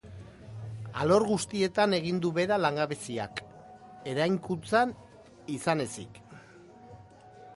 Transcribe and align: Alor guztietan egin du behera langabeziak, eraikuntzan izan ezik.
Alor 1.01 1.25
guztietan 1.31 1.93
egin 1.97 2.21
du 2.23 2.31
behera 2.37 2.57
langabeziak, 2.63 3.43
eraikuntzan 4.13 4.97
izan 5.59 5.85
ezik. 5.87 6.19